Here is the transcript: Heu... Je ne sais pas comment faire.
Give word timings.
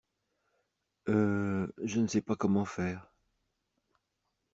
Heu... 1.05 1.71
Je 1.77 1.99
ne 1.99 2.07
sais 2.07 2.21
pas 2.23 2.35
comment 2.35 2.65
faire. 2.65 3.11